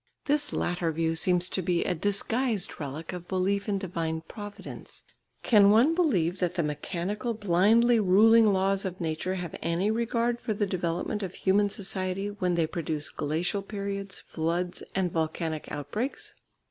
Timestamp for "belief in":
3.27-3.77